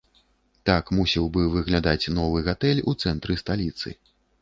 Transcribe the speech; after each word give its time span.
Так 0.69 0.85
мусіў 1.01 1.27
бы 1.35 1.45
выглядаць 1.57 2.11
новы 2.17 2.43
гатэль 2.51 2.85
у 2.89 2.99
цэнтры 3.01 3.41
сталіцы. 3.45 3.99